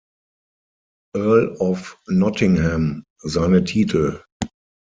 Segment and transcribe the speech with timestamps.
[1.15, 4.23] Earl of Nottingham, seine Titel.